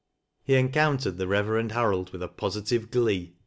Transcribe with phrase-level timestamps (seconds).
[0.41, 3.35] He encountered the Reverend Harold with positive glee.